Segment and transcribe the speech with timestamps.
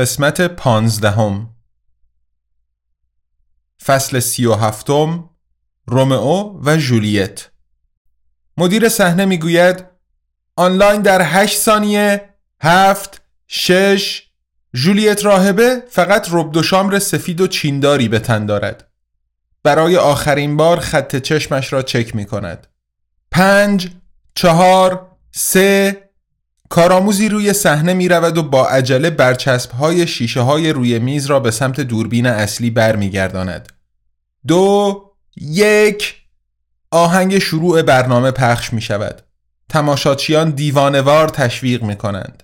[0.00, 1.54] قسمت پانزدهم.
[3.84, 5.30] فصل سی و هفتم
[5.86, 7.50] رومئو و جولیت
[8.56, 9.84] مدیر صحنه می‌گوید
[10.56, 14.22] آنلاین در هشت ثانیه هفت شش
[14.74, 18.90] جولیت راهبه فقط رب شامر سفید و چینداری به تن دارد.
[19.62, 22.66] برای آخرین بار خط چشمش را چک می کند
[23.30, 23.90] پنج
[24.34, 26.09] چهار سه
[26.70, 31.40] کارآموزی روی صحنه می رود و با عجله برچسب های شیشه های روی میز را
[31.40, 33.72] به سمت دوربین اصلی برمیگرداند.
[34.46, 35.02] دو
[35.40, 36.14] یک
[36.90, 39.22] آهنگ شروع برنامه پخش می شود.
[39.68, 42.42] تماشاچیان دیوانوار تشویق می کنند.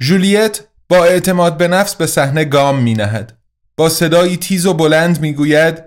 [0.00, 3.38] جولیت با اعتماد به نفس به صحنه گام می نهد.
[3.76, 5.82] با صدایی تیز و بلند می گوید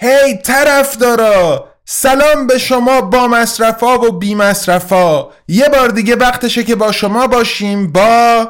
[0.00, 5.26] هی hey, طرف دارا سلام به شما با مصرفا و بی مصرفا.
[5.48, 8.48] یه بار دیگه وقتشه که با شما باشیم با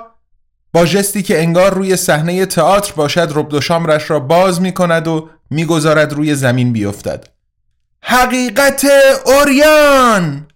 [0.73, 5.09] با جستی که انگار روی صحنه تئاتر باشد رب و شامرش را باز می کند
[5.09, 7.29] و می‌گذارد روی زمین بیفتد.
[8.03, 8.87] حقیقت
[9.27, 10.47] اوریان!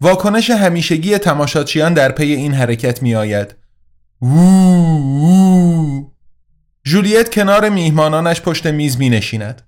[0.00, 3.54] واکنش همیشگی تماشاچیان در پی این حرکت می آید
[6.84, 9.62] جولیت کنار میهمانانش پشت میز می نشیند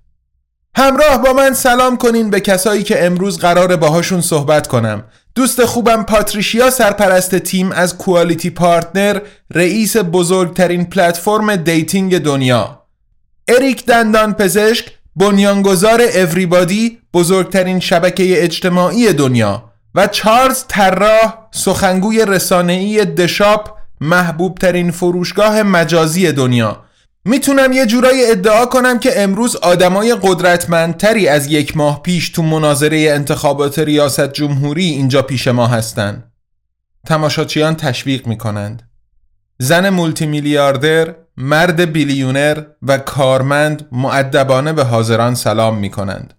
[0.77, 5.03] همراه با من سلام کنین به کسایی که امروز قرار باهاشون صحبت کنم.
[5.35, 9.19] دوست خوبم پاتریشیا سرپرست تیم از QualityPartner
[9.53, 12.81] رئیس بزرگترین پلتفرم dating دنیا.
[13.47, 14.85] اریک دندان پزشک
[15.15, 19.63] بنیانگذار Everybody بزرگترین شبکه اجتماعی دنیا
[19.95, 23.69] و چارلز طراح سخنگوی رسانه‌ای TheShop
[24.01, 26.85] محبوب ترین فروشگاه مجازی دنیا.
[27.25, 33.11] می‌تونم یه جورایی ادعا کنم که امروز آدمای قدرتمندتری از یک ماه پیش تو مناظره
[33.11, 36.23] انتخابات ریاست جمهوری اینجا پیش ما هستن.
[37.07, 38.89] تماشاچیان تشویق می‌کنند.
[39.59, 46.33] زن مولتی میلیاردر، مرد بیلیونر و کارمند معدبانه به حاضران سلام می‌کنند.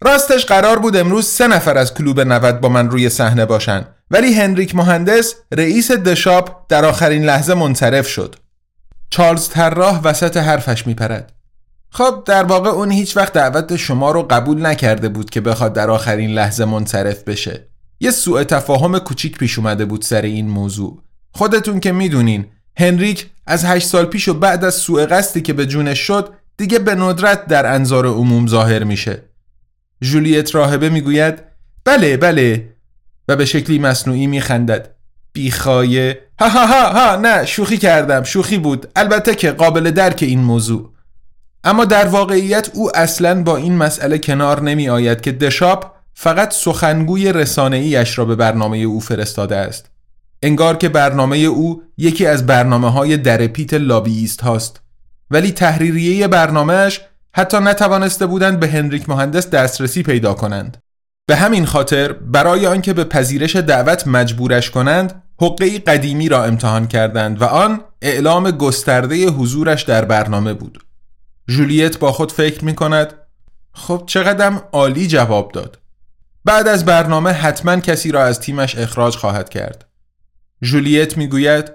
[0.00, 4.34] راستش قرار بود امروز سه نفر از کلوب 90 با من روی صحنه باشن ولی
[4.34, 8.36] هنریک مهندس رئیس دشاپ در آخرین لحظه منصرف شد.
[9.10, 11.32] چارلز طراح وسط حرفش میپرد.
[11.90, 15.90] خب در واقع اون هیچ وقت دعوت شما رو قبول نکرده بود که بخواد در
[15.90, 17.68] آخرین لحظه منصرف بشه.
[18.00, 21.02] یه سوء تفاهم کوچیک پیش اومده بود سر این موضوع.
[21.32, 25.66] خودتون که می‌دونین هنریک از هشت سال پیش و بعد از سوء قصدی که به
[25.66, 29.22] جونش شد دیگه به ندرت در انظار عموم ظاهر میشه.
[30.00, 31.38] جولیت راهبه می‌گوید
[31.84, 32.74] بله بله.
[33.28, 34.94] و به شکلی مصنوعی میخندد.
[35.32, 38.88] بیخایه ها ها ها ها نه شوخی کردم شوخی بود.
[38.96, 40.90] البته که قابل درک این موضوع.
[41.64, 47.32] اما در واقعیت او اصلا با این مسئله کنار نمی آید که دشاپ فقط سخنگوی
[47.32, 49.90] رسانه ایش را به برنامه او فرستاده است.
[50.42, 54.80] انگار که برنامه او یکی از برنامه های درپیت لابییست هاست.
[55.30, 57.00] ولی تحریریه برنامهش
[57.34, 60.76] حتی نتوانسته بودند به هنریک مهندس دسترسی پیدا کنند.
[61.28, 67.42] به همین خاطر برای آنکه به پذیرش دعوت مجبورش کنند حقه قدیمی را امتحان کردند
[67.42, 70.84] و آن اعلام گسترده حضورش در برنامه بود.
[71.48, 73.14] جولیت با خود فکر می کند
[73.72, 75.78] خب چقدرم عالی جواب داد.
[76.44, 79.88] بعد از برنامه حتما کسی را از تیمش اخراج خواهد کرد.
[80.62, 81.72] جولیت می گوید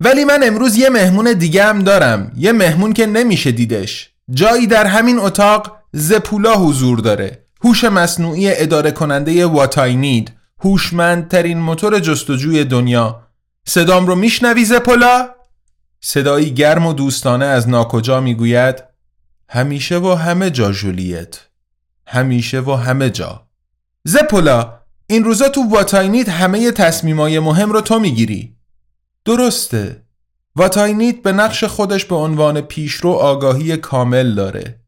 [0.00, 4.10] ولی من امروز یه مهمون دیگه هم دارم یه مهمون که نمیشه دیدش.
[4.30, 7.41] جایی در همین اتاق زپولا حضور داره.
[7.64, 13.22] هوش مصنوعی اداره کننده واتاینید هوشمندترین موتور جستجوی دنیا.
[13.64, 15.28] صدام رو میشنوی زپولا؟
[16.00, 18.84] صدایی گرم و دوستانه از ناکجا می‌گوید
[19.48, 21.40] همیشه و همه جا جولیت.
[22.06, 23.46] همیشه و همه جا.
[24.04, 28.56] زپولا این روزا تو What I Need همه تصمیمای مهم رو تو می‌گیری.
[29.24, 30.02] درسته.
[30.56, 34.81] What I Need به نقش خودش به عنوان پیشرو آگاهی کامل داره.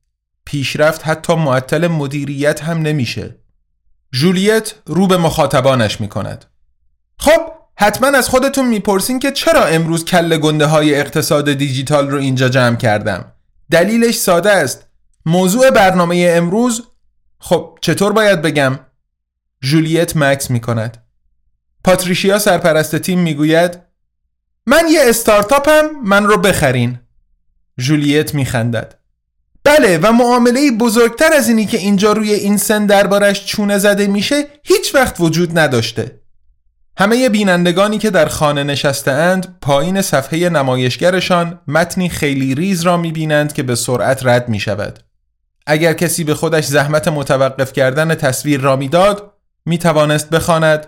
[0.44, 3.36] پیشرفت حتی معطل مدیریت هم نمیشه.
[4.12, 6.44] جولیت رو به مخاطبانش می کند
[7.18, 7.40] خب
[7.76, 12.76] حتما از خودتون می‌پرسین که چرا امروز کل گنده های اقتصاد دیجیتال رو اینجا جمع
[12.76, 13.32] کردم؟
[13.70, 14.86] دلیلش ساده است.
[15.26, 16.82] موضوع برنامه امروز
[17.38, 18.78] خب چطور باید بگم؟
[19.60, 21.04] جولیت مکس می کند
[21.84, 23.78] پاتریشیا سرپرست تیم می‌گوید
[24.66, 26.98] من یه استارتاپم من رو بخرین.
[27.78, 28.98] جولیت میخندد.
[29.64, 34.44] بله و معامله بزرگتر از اینی که اینجا روی این سن دربارش چونه زده میشه
[34.64, 36.20] هیچ وقت وجود نداشته.
[36.98, 43.52] همه بینندگانی که در خانه نشسته اند پایین صفحه نمایشگرشان متنی خیلی ریز را می‌بینند
[43.52, 44.98] که به سرعت رد می شود.
[45.66, 49.32] اگر کسی به خودش زحمت متوقف کردن تصویر را می‌داد
[49.66, 49.78] می
[50.32, 50.86] بخواند.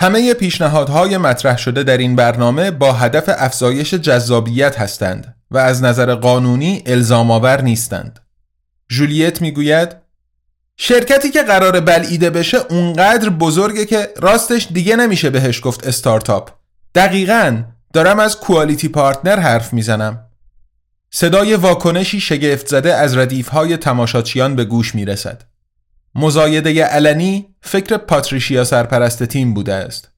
[0.00, 5.36] همه پیشنهادهای مطرح شده در این برنامه با هدف افزایش جذابیت هستند.
[5.52, 8.20] و از نظر قانونی الزام آور نیستند.
[8.88, 9.96] جولیت می‌گوید
[10.76, 16.50] شرکتی که قرار بلعیده بشه اونقدر بزرگه که راستش دیگه نمیشه بهش گفت استارتاپ.
[16.94, 17.62] دقیقا
[17.92, 20.26] دارم از کوالیتی پارتنر حرف می‌زنم.
[21.10, 25.42] صدای واکنشی شگفت زده از ردیفهای تماشاچیان به گوش می‌رسد.
[26.14, 30.08] مزایده علنی فکر پاتریشیا سرپرست تیم بوده است.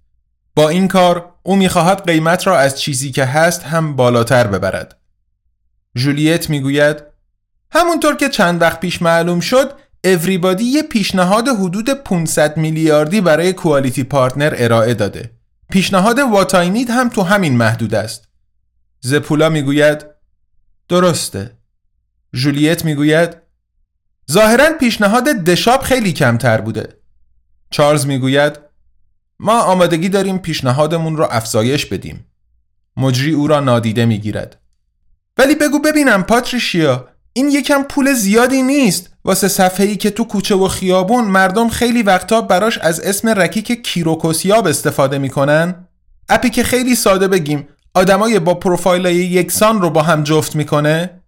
[0.55, 4.97] با این کار او می‌خواهد قیمت را از چیزی که هست هم بالاتر ببرد.
[5.96, 7.02] جولیت می‌گوید
[7.70, 9.73] همونطور که چند وقت پیش معلوم شد
[10.05, 15.31] اوریبادی یه پیشنهاد حدود 500 میلیاردی برای کوالیتی پارتنر ارائه داده.
[15.70, 18.29] پیشنهاد واتاینید هم تو همین محدود است.
[19.00, 20.06] زپولا می‌گوید
[20.88, 21.58] درسته.
[22.35, 23.37] جولیت می‌گوید
[24.31, 26.97] ظاهرا پیشنهاد دشاب خیلی کمتر بوده.
[27.70, 28.58] چارلز می‌گوید
[29.38, 32.26] ما آمادگی داریم پیشنهادمون را افزایش بدیم.
[32.97, 34.61] مجری او را نادیده می‌گیرد.
[35.39, 39.11] ولی بگو ببینم پاتریشیا این یکم پول زیادی نیست.
[39.25, 43.83] واسه صفحه ای که تو کوچه و خیابون مردم خیلی وقتا براش از اسم رکیک
[43.83, 45.89] کیروکوسیاب استفاده می‌کنن؟
[46.29, 51.23] اپی که خیلی ساده بگیم آدمای با پروفایل یکسان رو با هم جفت می‌کنه؟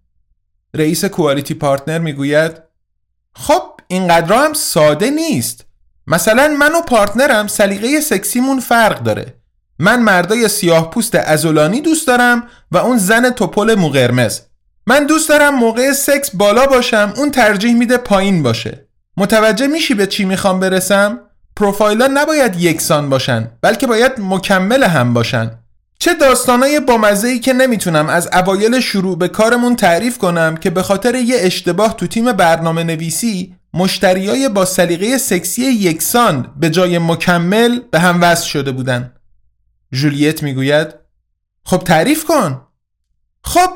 [0.75, 2.53] رئیس QualityPartner می‌گوید
[3.35, 5.65] خب اینقدر هم ساده نیست.
[6.07, 9.35] مثلا من و partner م سلیقه سکسیمون فرق داره.
[9.79, 12.43] من مردای سیاه پوست عضلانی دوست دارم
[12.73, 14.41] و اون زن تپل مو قرمز.
[14.87, 18.89] من دوست دارم موقع سکس بالا باشم اون ترجیح میده پایین باشه.
[19.17, 21.21] متوجه میشی به چی می‌خوام برسم؟
[21.57, 25.51] پروفایلا نباید یکسان باشن بلکه باید مکمل هم باشن.
[25.99, 30.83] چه داستانای بامزه ای که نمی‌تونم از اوایل شروع به کارمون تعریف کنم که به
[30.83, 37.81] خاطر یه اشتباه تو تیم برنامه نویسی مشتریای با سلیقه سکسی یکسان به جای مکمل
[37.91, 39.13] به هم وصل شده بودن.
[39.97, 40.95] جولیت می‌گوید
[41.65, 42.63] خب تعریف کن.
[43.45, 43.71] خب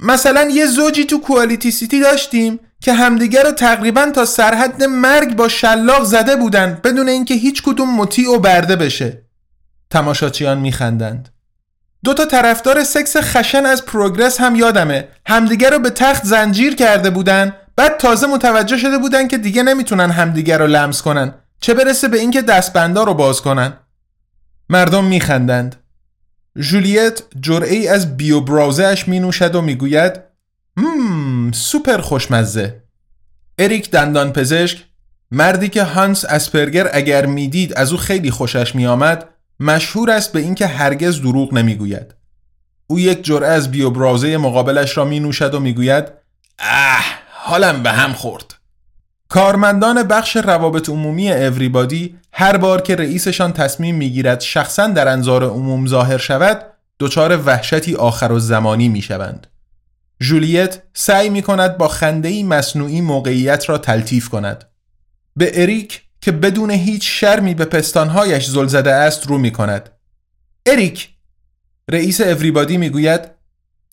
[0.00, 5.48] مثلا یه زوجی تو کوالیتی سیتی داشتیم که همدیگه رو تقریبا تا سرحد مرگ با
[5.48, 9.22] شلاق زده بودن بدون اینکه هیچ کدوم مطیع و برده بشه.
[9.90, 11.28] تماشاچیان میخندند.
[12.04, 15.08] دو تا طرفدار سکس خشن از پروگرس هم یادمه.
[15.26, 17.56] همدیگه رو به تخت زنجیر کرده بودن.
[17.76, 21.34] بعد تازه متوجه شده بودن که دیگه نمی‌تونن همدیگه رو لمس کنن.
[21.60, 23.72] چه برسه به اینکه دستبندا رو باز کنن.
[24.68, 25.76] مردم میخندند.
[26.58, 30.20] جولیت جرعی از بیو برازهش می نوشد و می‌گوید
[30.76, 32.82] مم سوپر خوشمزه.
[33.58, 34.84] اریک دندان پزشک
[35.30, 39.28] مردی که هانس اسپرگر اگر می‌دید از او خیلی خوشش میآمد
[39.60, 42.14] مشهور است به اینکه هرگز دروغ نمی‌گوید.
[42.86, 46.04] او یک جرعه از بیو برازه مقابلش را می نوشد و می‌گوید
[46.58, 48.54] اه حالم به هم خورد.
[49.28, 55.86] کارمندان بخش روابط عمومی اوریبادی هر بار که رئیسشان تصمیم می‌گیرد شخصا در انظار عموم
[55.86, 56.66] ظاهر شود
[57.00, 59.46] دچار وحشتی آخر و زمانی می شوند.
[60.20, 64.64] جولیت سعی می کند با خندهی مصنوعی موقعیت را تلطیف کند.
[65.36, 69.90] به اریک که بدون هیچ شرمی به پستانهایش زل زده است رو می کند.
[70.66, 71.08] اریک
[71.90, 73.20] رئیس اوریبادی می گوید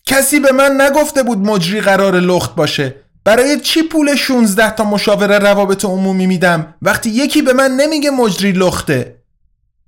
[0.06, 5.38] کسی به من نگفته بود مجری قرار لخت باشه برای چی پول 16 تا مشاور
[5.38, 9.22] روابط عمومی میدم؟ وقتی یکی به من نمیگه مجری لخته.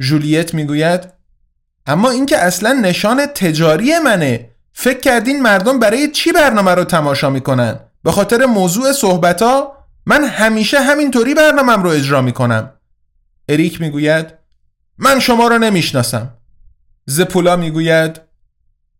[0.00, 1.00] جولیت می‌گوید
[1.86, 4.50] اما اینکه اصلا نشان تجاری منه.
[4.72, 9.76] فکر کردین مردم برای چی برنامه رو تماشا می‌کنن؟ به خاطر موضوع صحبت ها
[10.06, 12.70] من همیشه همینطوری برنامهم رو اجرا می‌کنم.
[13.48, 14.26] اریک می‌گوید
[14.98, 16.30] من شما رو نمی‌شناسم.
[17.06, 18.20] زپولا می‌گوید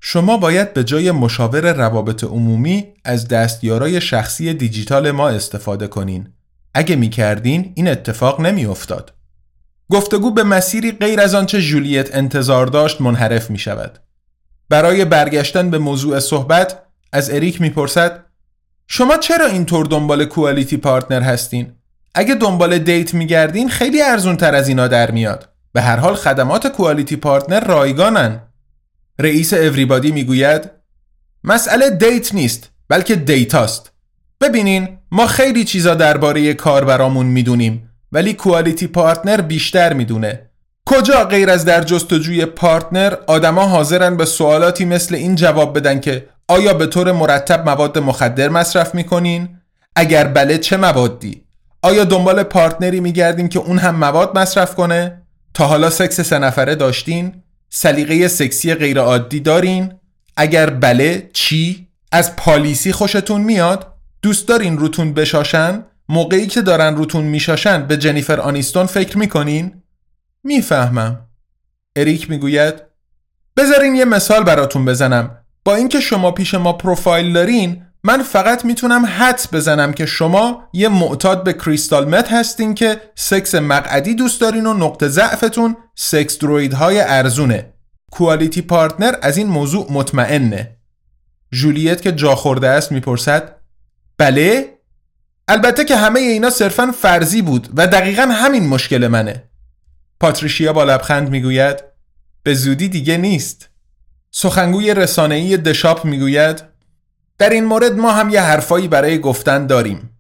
[0.07, 6.29] شما باید به جای مشاور روابط عمومی از دستیارای شخصی دیجیتال ما استفاده کنین.
[6.75, 9.13] اگه می کردین این اتفاق نمی افتاد.
[9.91, 13.99] گفتگو به مسیری غیر از آنچه جولیت انتظار داشت منحرف می شود.
[14.69, 16.83] برای برگشتن به موضوع صحبت
[17.13, 18.25] از اریک می‌پرسد
[18.87, 21.73] شما چرا اینطور دنبال QualityPartner هستین؟
[22.15, 25.49] اگه دنبال date میگردین خیلی ارزون تر از اینا در میاد.
[25.73, 28.41] به هر حال خدمات QualityPartner رایگانن
[29.19, 30.71] رئیس Everybody می‌گوید
[31.45, 33.93] مسئله date نیست بلکه data ست
[34.41, 40.51] ببینین ما خیلی چیزا درباره کاربرامون می‌دونیم ولی QualityPartner بیشتر می‌دونه
[40.87, 46.29] کجا غیر از در جستجوی partner آدما حاضرن به سوالاتی مثل این جواب بدن که
[46.49, 49.49] آیا به طور مرتب مواد مخدر مصرف می‌کنین؟
[49.97, 51.45] اگر بله چه موادی؟
[51.83, 55.23] آیا دنبال پارتنری میگردین که اون هم مواد مصرف کنه؟
[55.55, 57.44] تا حالا سکس سه نفره داشتین؟
[57.77, 59.93] سلیقه سکسی غیر عادی دارین؟
[60.37, 67.25] اگر بله چی؟ از پالیسی خوشتون میاد؟ دوست دارین روتون بشاشن؟ موقعی که دارن روتون
[67.25, 69.83] میشاشن به جنیفر آنیستون فکر می‌کنین؟
[70.45, 71.27] می‌فهمم
[71.97, 72.75] اریک می‌گوید
[73.57, 79.07] بذارین یه مثال براتون بزنم با اینکه شما پیش ما پروفایل دارین من فقط می‌تونم
[79.07, 84.67] حد بزنم که شما یه معتاد به کریستال مت هستین که سکس مقعدی دوست دارین
[84.67, 87.73] و نقطه ضعفتون سکس دروید های ارزونه.
[88.11, 90.77] کوالیتی پارتنر از این موضوع مطمئنه.
[91.53, 93.57] جولیت که جا خورده است می‌پرسد
[94.19, 94.79] بله؟
[95.49, 99.43] البته که همه اینا صرفا فرضی بود و دقیقا همین مشکل منه.
[100.21, 101.85] پاتریشیا با لبخند می‌گوید
[102.43, 103.69] به زودی دیگه نیست.
[104.31, 106.74] سخنگوی رسانه‌ای دشاپ می‌گوید
[107.45, 110.11] در این مورد ما هم یه حرفایی برای گفتن داریم.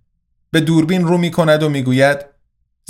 [0.50, 2.18] به دوربین رو می‌کند و می‌گوید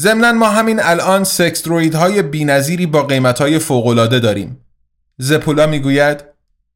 [0.01, 4.61] ضمنا ما همین الان سکس دروید های بینظیری با قیمت های فوقالعاده داریم.
[5.19, 6.25] زپولا می‌گوید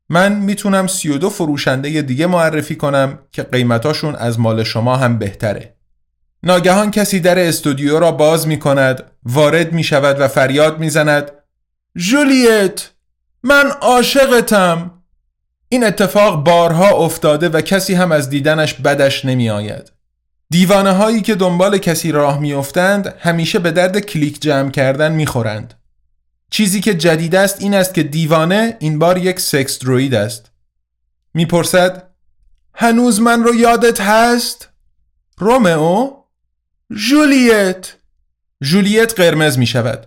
[0.09, 5.77] من می‌تونم 32 فروشنده دیگه معرفی کنم که قیمتاشون از مال شما هم بهتره.
[6.43, 11.31] ناگهان کسی در استودیو را باز می کند وارد می شود و فریاد می زند
[11.97, 12.91] جولیت
[13.43, 14.98] من عاشقتم.
[15.69, 19.93] این اتفاق بارها افتاده و کسی هم از دیدنش بدش نمی آید
[20.51, 25.27] دیوانه هایی که دنبال کسی راه می افتند همیشه به درد کلیک جمع کردن می
[25.27, 25.75] خورند
[26.51, 30.51] چیزی که جدید است این است که دیوانه این بار یک سکس دروید است.
[31.35, 32.11] می‌پرسد
[32.75, 34.69] هنوز من رو یادت هست؟
[35.39, 36.11] رومئو؟
[37.09, 37.95] جولیت
[38.63, 40.07] جولیت قرمز می شود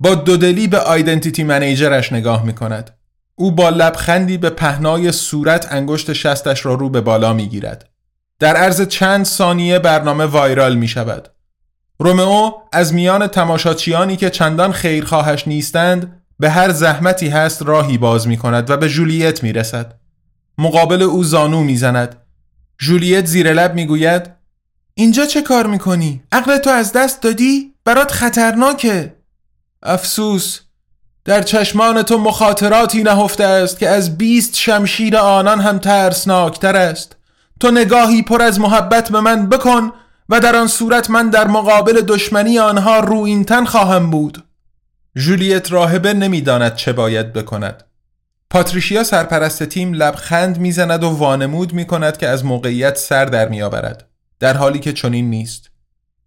[0.00, 2.97] با دودلی به آیدنتیتی منیجرش نگاه می کند
[3.38, 7.88] او با لبخندی به پهنای صورت انگشت شستش را رو به بالا می گیرد
[8.38, 11.28] در عرض چند ثانیه برنامه وایرال می شود
[11.98, 18.36] رومئو از میان تماشاچیانی که چندان خیرخواهش نیستند به هر زحمتی هست راهی باز می
[18.36, 19.94] کند و به جولیت می رسد.
[20.58, 22.16] مقابل او زانو می زند.
[22.78, 24.30] جولیت زیر لب می گوید
[24.94, 29.16] اینجا چه کار می کنی؟ عقل از دست دادی؟ برات خطرناکه
[29.82, 30.60] افسوس
[31.28, 37.16] در چشمان تو مخاطراتی نهفته است که از بیست شمشیر آنان هم ترسناکتر است.
[37.60, 39.92] تو نگاهی پر از محبت به من بکن
[40.28, 44.44] و در آن صورت من در مقابل دشمنی آنها رو این تن خواهم بود.
[45.16, 47.84] جولیت راهبه نمی‌داند چه باید بکند.
[48.50, 54.08] پاتریشیا سرپرست تیم لبخند می‌زند و وانمود می کند که از موقعیت سر در میآورد
[54.40, 55.70] در حالی که چنین نیست.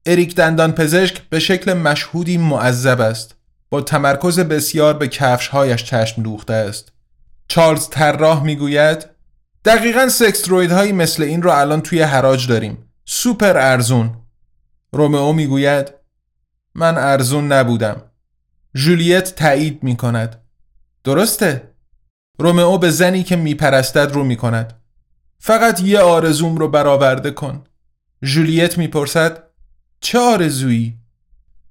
[0.05, 3.40] اریک دندان پزشک به شکل مشهودی معذب است.
[3.71, 6.91] با تمرکز بسیار به کفشهایش چشم دوخته است.
[7.47, 9.05] چارلز طراح می‌گوید
[9.65, 12.77] دقیقا سکستروید هایی مثل این رو الان توی حراج داریم.
[13.05, 14.17] سوپر ارزون.
[14.91, 15.93] رومئو می‌گوید
[16.75, 18.01] من ارزون نبودم.
[18.75, 20.41] جولیت تایید می کند
[21.03, 21.73] درسته.
[22.39, 24.81] رومئو به زنی که میپرستد رو می کند
[25.39, 27.63] فقط یه آرزوم رو برآورده کن.
[28.23, 29.43] جولیت می‌پرسد
[30.01, 31.00] چه آرزویی؟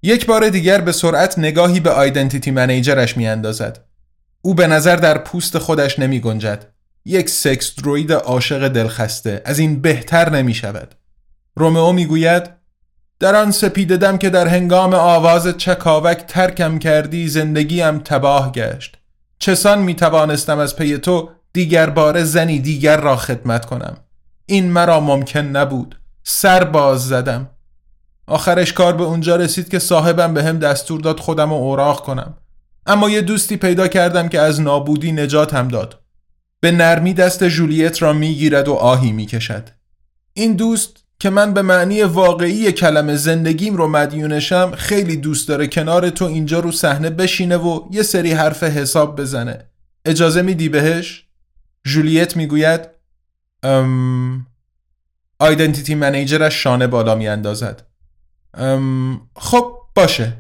[0.02, 3.85] یک بار دیگر به سرعت نگاهی به آیدنتیتی منیجرش میاندازد.
[4.42, 6.66] او به نظر در پوست خودش نمی گنجد
[7.04, 9.42] یک سکس دروید عاشق دلخسته.
[9.45, 10.95] از این بهتر نمی شود
[11.57, 12.50] رومئو می‌گوید
[13.21, 18.97] در آن سپیددم که در هنگام آواز چکاوک ترکم کردی زندگیم تباه گشت.
[19.38, 23.97] چسان می توانستم از پی تو دیگر بار زنی دیگر را خدمت کنم.
[24.47, 26.00] این مرا ممکن نبود.
[26.23, 27.50] سر باز زدم.
[28.30, 32.34] آخرش کار به اونجا رسید که صاحبم به هم دستور داد خودم رو اوراق کنم
[32.87, 36.00] اما یه دوستی پیدا کردم که از نابودی نجاتم داد
[36.60, 39.68] به نرمی دست جولیت را می‌گیرد و آهی می‌کشد
[40.32, 46.10] این دوست که من به معنی واقعی کلمه زندگیم رو مدیونشم خیلی دوست داره کنار
[46.10, 49.64] تو اینجا رو صحنه بشینه و یه سری حرف حساب بزنه
[50.04, 51.25] اجازه میدی بهش؟
[51.84, 52.80] جولیت می‌گوید
[53.62, 54.46] ام...
[55.38, 57.89] آیدنتیتی منیجرش شانه بالا میاندازد.
[59.37, 60.33] خب باشه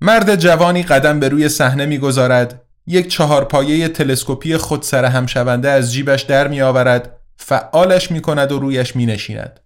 [0.00, 6.22] مرد جوانی قدم به روی صحنه می‌گذارد یک چهارپایه تلسکوپی خودسر هم شونده از جیبش
[6.22, 9.60] در میآورد فعالش می کند و رویش می نشیند.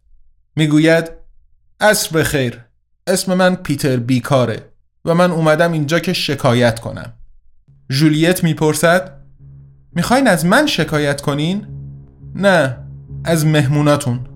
[0.57, 1.11] می‌گوید
[1.81, 2.65] عصر بخیر
[3.07, 4.63] اسم من پیتر بیکاره
[5.05, 7.13] و من اومدم اینجا که شکایت کنم
[7.89, 9.21] جولیت می‌پرسد
[9.93, 11.67] می‌خواین از من شکایت کنین؟
[12.35, 12.77] نه
[13.25, 14.27] از مهموناتون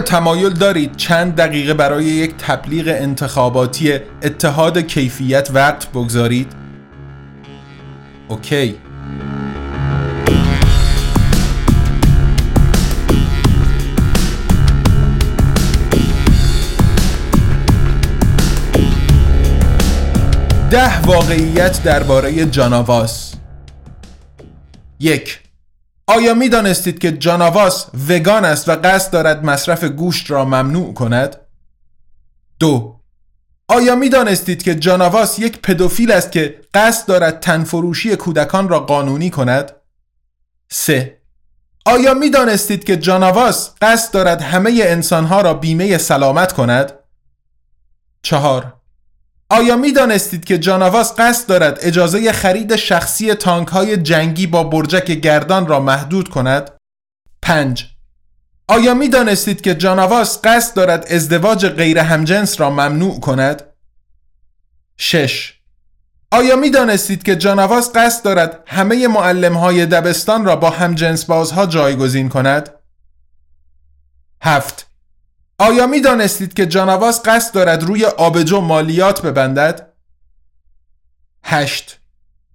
[0.00, 6.52] تمایل دارید چند دقیقه برای یک تبلیغ انتخاباتی اتحاد کیفیت وقت بگذارید؟
[8.28, 8.78] اوکی
[20.70, 23.34] ده واقعیت درباره جاناواس
[25.00, 25.47] یک
[26.08, 31.36] آیا می دانستید که جاناواس وگان است و قصد دارد مصرف گوشت را ممنوع کند؟
[32.60, 33.00] دو
[33.68, 39.30] آیا می دانستید که جاناواس یک پدوفیل است که قصد دارد تنفروشی کودکان را قانونی
[39.30, 39.72] کند؟
[40.70, 41.22] سه
[41.86, 46.92] آیا می دانستید که جاناواس قصد دارد همه انسانها را بیمه سلامت کند؟
[48.22, 48.77] چهار
[49.50, 55.04] آیا می دانستید که جاناواس قصد دارد اجازه خرید شخصی تانک های جنگی با برجک
[55.04, 56.70] گردان را محدود کند؟
[57.42, 57.86] 5.
[58.68, 63.62] آیا می دانستید که جاناواس قصد دارد ازدواج غیر همجنس را ممنوع کند؟
[64.96, 65.54] 6.
[66.30, 71.66] آیا می دانستید که جاناواس قصد دارد همه معلم های دبستان را با همجنس بازها
[71.66, 72.70] جایگزین کند؟
[74.42, 74.87] 7.
[75.60, 79.92] آیا می دانستید که جانواز قصد دارد روی آبجو مالیات ببندد؟
[81.44, 81.98] 8.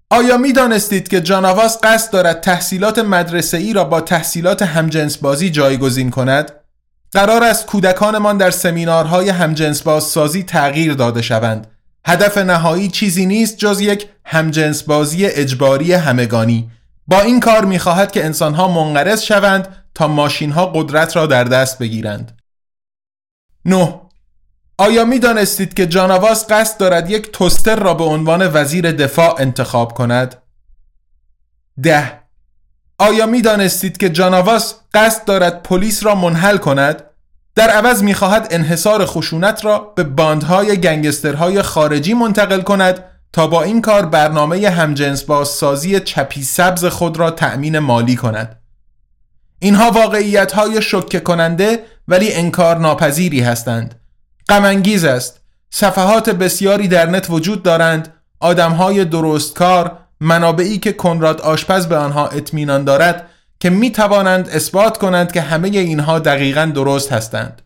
[0.10, 5.50] آیا می دانستید که جانواز قصد دارد تحصیلات مدرسه ای را با تحصیلات همجنس بازی
[5.50, 6.52] جایگزین کند؟
[7.12, 11.68] قرار است کودکانمان در سمینارهای همجنس بازسازی تغییر داده شوند.
[12.06, 16.72] هدف نهایی چیزی نیست جز یک همجنس بازی اجباری همگانی.
[17.08, 21.80] با این کار می خواهد که انسانها منقرض شوند تا ماشینها قدرت را در دست
[21.80, 22.43] بگیرند.
[23.66, 24.02] 9.
[24.78, 29.94] آیا می دانستید که جانواز قصد دارد یک توستر را به عنوان وزیر دفاع انتخاب
[29.94, 30.36] کند؟
[31.84, 32.20] 10.
[32.98, 37.04] آیا می دانستید که جانواز قصد دارد پلیس را منحل کند؟
[37.56, 43.64] در عوض می خواهد انحصار خشونت را به باندهای گنگسترهای خارجی منتقل کند تا با
[43.64, 48.63] این کار برنامه همجنس بازسازی چپی سبز خود را تأمین مالی کند.
[49.64, 53.96] اینها واقعیت های شکه کننده ولی انکار ناپذیری هستند.
[54.50, 55.40] غمانگیز است.
[55.70, 58.14] صفحات بسیاری در نت وجود دارند.
[58.40, 65.32] آدمهای درستکار منابعی که کنراد آشپز به آنها اطمینان دارد که می توانند اثبات کنند
[65.32, 67.62] که همه اینها دقیقا درست هستند.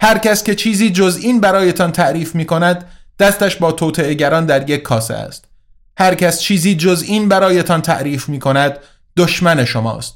[0.00, 2.84] هر کس که چیزی جز این برایتان تعریف می کند
[3.18, 5.44] دستش با توطعهگران در یک کاسه است.
[5.98, 8.78] هر کس چیزی جز این برایتان تعریف می کند
[9.16, 10.15] دشمن شماست.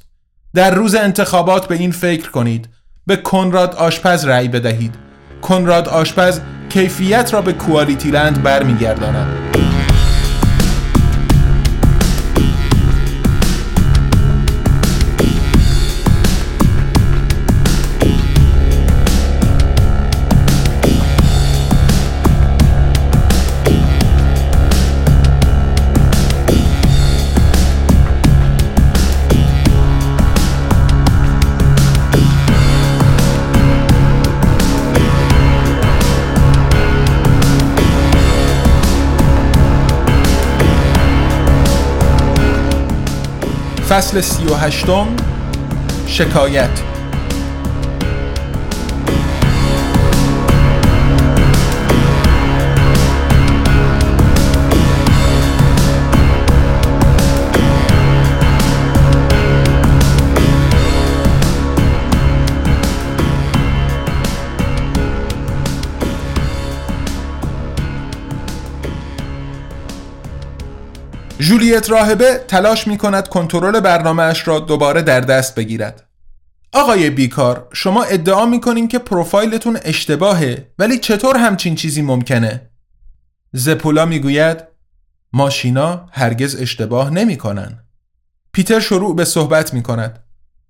[0.53, 2.69] در روز انتخابات به این فکر کنید.
[3.07, 4.95] به کنراد آشپز رأی بدهید.
[5.41, 9.60] کنراد آشپز کیفیت را به کوالیتی لند برمیگرداند.
[43.91, 45.07] فصل سی و هشتم
[46.07, 46.90] شکایت.
[71.41, 76.07] جولیت راهبه تلاش می کند کنترل برنامهش را دوباره در دست بگیرد.
[76.73, 82.69] آقای بیکار شما ادعا می کنین که پروفایلتون اشتباهه ولی چطور همچین چیزی ممکنه؟
[83.53, 84.57] زپولا می گوید
[85.33, 87.83] ماشینا هرگز اشتباه نمی کنن.
[88.53, 90.23] پیتر شروع به صحبت می کند.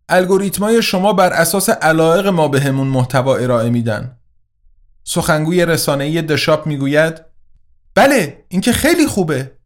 [0.09, 4.17] الگوریتمای شما بر اساس علایق ما بهمون محتوا ارائه میدن.
[5.03, 7.21] سخنگوی رسانه‌ای دشاپ می‌گوید
[7.95, 9.60] بله این که خیلی خوبه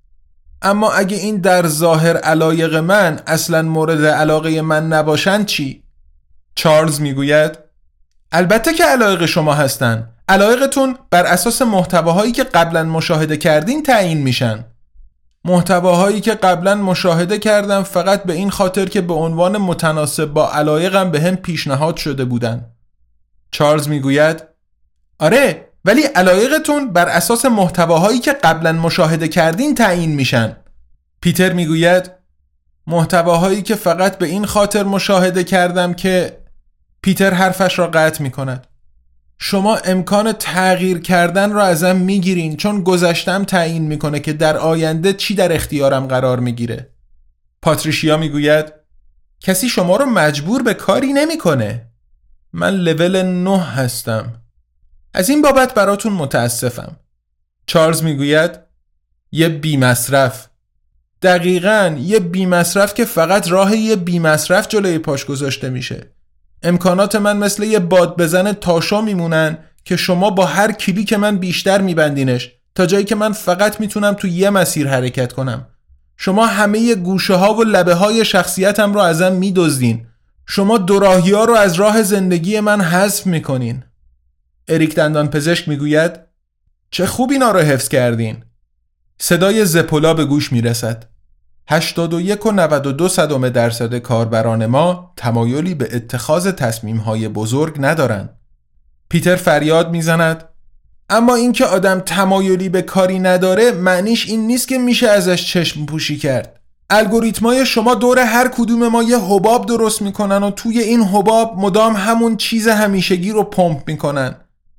[0.62, 5.84] اما اگه این در ظاهر علایق من اصلا مورد علاقه من نباشند چی؟
[6.56, 7.60] چارلز می‌گوید
[8.32, 10.10] البته که علایق شما هستن.
[10.30, 14.66] علایقتون بر اساس محتواهایی که قبلا مشاهده کردین تعیین میشن.
[15.46, 21.12] محتواهایی که قبلا مشاهده کردم فقط به این خاطر که به عنوان متناسب با علایقم
[21.12, 22.66] به هم پیشنهاد شده بودن.
[23.52, 24.44] چارلز می‌گوید
[25.20, 30.56] آره ولی علایقتون بر اساس محتواهایی که قبلا مشاهده کردین تعیین میشن.
[31.22, 32.12] پیتر می‌گوید
[32.88, 36.38] محتواهایی که فقط به این خاطر مشاهده کردم که
[37.02, 38.68] پیتر حرفش را قطع می کند
[39.38, 45.36] شما امکان تغییر کردن را ازم می‌گیرین چون گذشتم تعیین می‌کنه که در آینده چی
[45.36, 46.90] در اختیارم قرار می‌گیره.
[47.62, 48.74] پاتریشیا می‌گوید
[49.40, 51.86] کسی شما رو مجبور به کاری نمی‌کنه.
[52.54, 54.45] من لول 9 هستم.
[55.16, 56.96] از این بابت براتون متاسفم.
[57.68, 58.60] چارلز می‌گوید
[59.32, 60.48] یه بی مصرف
[61.22, 66.12] دقیقا یه بی مصرف که فقط راه یه بی مصرف جلوی پاش گذاشته میشه.
[66.64, 71.38] امکانات من مثل یه باد بزن تاشا میمونن که شما با هر کلی که من
[71.38, 75.68] بیشتر میبندینش تا جایی که من فقط می‌تونم تو یه مسیر حرکت کنم.
[76.18, 80.08] شما همه گوشه ها و لبه های شخصیتم رو ازم میدزدین.
[80.48, 83.84] شما دوراهی ها رو از راه زندگی من حذف می‌کنین.
[84.68, 86.12] اریک دندان پزشک می‌گوید
[86.92, 88.44] چه خوب اینا رو حفظ کردین
[89.18, 91.06] صدای زپولا به گوش می‌رسد
[91.70, 98.30] 81 و 92 صدم درصد کاربران ما تمایلی به اتخاذ تصمیم های بزرگ ندارند.
[99.10, 100.44] پیتر فریاد می‌زند
[101.10, 106.18] اما اینکه آدم تمایلی به کاری نداره معنیش این نیست که میشه ازش چشم پوشی
[106.18, 106.60] کرد.
[106.90, 111.96] الگوریتمای شما دور هر کدوم ما یه حباب درست می‌کنن و توی این حباب مدام
[111.96, 114.36] همون چیز همیشگی رو پمپ می‌کنن.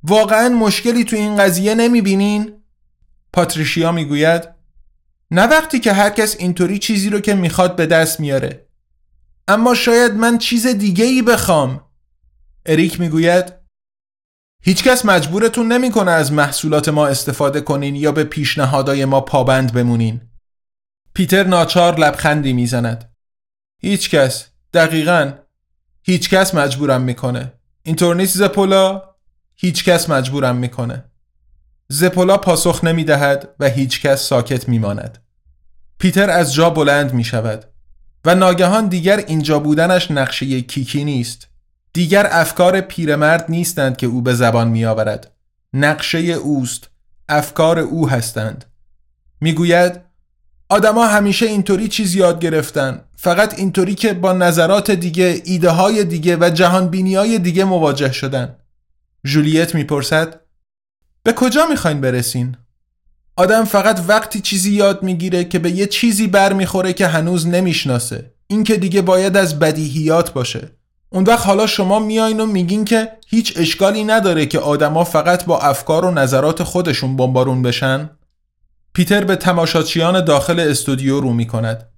[0.09, 2.63] واقعا مشکلی تو این قضیه نمی‌بینین؟
[3.33, 4.49] پاتریشیا می‌گوید
[5.31, 8.67] نه وقتی که هر کس اینطوری چیزی رو که می‌خواد به دست میاره.
[9.49, 11.85] اما شاید من چیز دیگه ای بخوام.
[12.67, 13.53] اریک می‌گوید
[14.63, 20.21] هیچکس مجبورتون نمی‌کنه از محصولات ما استفاده کنین یا به پیشنهادهای ما پابند بمونین.
[21.15, 23.15] پیتر ناچار لبخندی می‌زند.
[23.83, 25.33] هیچکس دقیقا
[26.03, 27.53] هیچکس مجبورم می‌کنه.
[27.83, 29.16] اینطور نیست زپولا؟
[29.57, 31.05] هیچکس مجبورم می‌کنه
[31.89, 35.19] زپولا پاسخ نمی دهد و هیچکس ساکت می ماند.
[35.99, 37.65] پیتر از جا بلند می شود
[38.25, 41.49] و ناگهان دیگر اینجا بودنش نقشه کیکی نیست.
[41.93, 45.33] دیگر افکار پیرمرد نیستند که او به زبان می آورد.
[45.73, 46.89] نقشه اوست.
[47.29, 48.65] افکار او هستند.
[49.41, 50.01] می‌گوید
[50.69, 56.37] آدما همیشه اینطوری چیز یاد گرفتن فقط اینطوری که با نظرات دیگه ایده های دیگه
[56.37, 58.57] و جهان بینی های دیگه مواجه شدن
[59.27, 60.41] جولیت می‌پرسد
[61.23, 62.57] به کجا می‌خواین برسین؟
[63.37, 68.33] آدم فقط وقتی چیزی یاد می‌گیره که به یه چیزی بر می‌خوره که هنوز نمی‌شناسه.
[68.47, 70.71] این که دیگه باید از بدیهیات باشه.
[71.11, 75.59] اون وقت حالا شما میاین و میگین که هیچ اشکالی نداره که آدما فقط با
[75.59, 78.11] افکار و نظرات خودشون بمبارون بشن.
[78.93, 81.89] پیتر به تماشاچیان داخل استودیو رو می‌کند.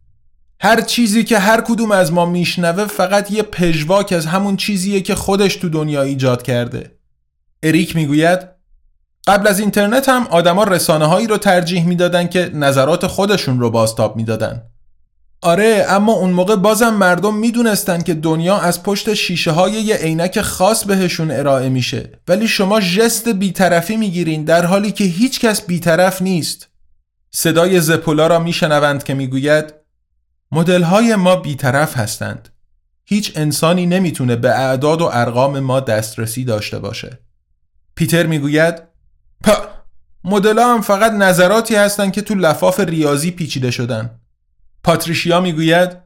[0.61, 5.15] هر چیزی که هر کدوم از ما میشنوه فقط یه پژواک از همون چیزیه که
[5.15, 6.98] خودش تو دنیا ایجاد کرده.
[7.63, 8.39] اریک می‌گوید
[9.27, 14.17] قبل از اینترنت هم آدما رسانه هایی رو ترجیح می‌دادن که نظرات خودشون رو بازتاب
[14.17, 14.63] می‌دادن.
[15.43, 20.41] آره اما اون موقع بازم مردم می‌دونستن که دنیا از پشت شیشه های یه عینک
[20.41, 26.23] خاص بهشون ارائه میشه ولی شما جست بیطرفی می‌گیرین در حالی که هیچ کس بیطرف
[26.23, 26.69] نیست.
[27.31, 29.75] صدای زپولا را میشنوند که می‌گوید
[30.53, 32.49] مدل های ما بیطرف هستند.
[33.05, 37.19] هیچ انسانی نمی‌تونه به اعداد و ارقام ما دسترسی داشته باشه.
[37.99, 38.83] پیتر می‌گوید
[40.25, 44.11] مدل هم فقط نظراتی هستند که تو لفاف ریاضی پیچیده شدن.
[44.85, 45.97] پاتریشیا می‌گوید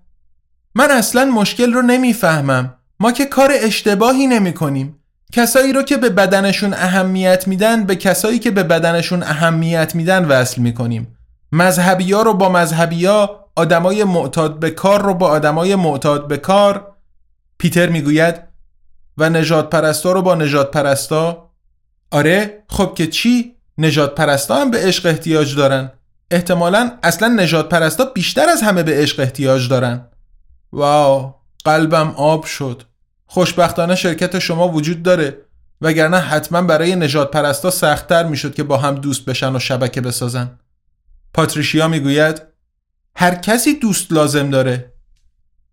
[0.75, 2.75] من اصلا مشکل رو نمی‌فهمم.
[3.01, 4.99] ما که کار اشتباهی نمی کنیم
[5.33, 10.63] کسایی رو که به بدنشون اهمیت میدن به کسایی که به بدنشون اهمیت میدن وصل
[10.63, 11.19] می‌کنیم.
[11.53, 16.37] مذهبی ها رو با مذهبی ها آدمای معتاد به کار رو با آدمای معتاد به
[16.37, 16.93] کار.
[17.59, 18.35] پیتر می‌گوید
[19.19, 21.52] و نجات پرستا رو با نجات پرستا
[22.13, 25.93] آره خب که چی؟ نجات پرستا هم به عشق احتیاج دارن.
[26.31, 30.07] احتمالا اصلا نجات پرستا بیشتر از همه به عشق احتیاج دارن.
[30.73, 32.83] واو قلبم آب شد.
[33.27, 35.39] خوشبختانه شرکت شما وجود داره.
[35.81, 40.59] وگرنه حتما برای نجات پرستا سختتر می‌شد که با هم دوست بشن و شبکه بسازن.
[41.35, 42.43] پاتریشیا می‌گوید
[43.17, 44.92] هر کسی دوست لازم داره.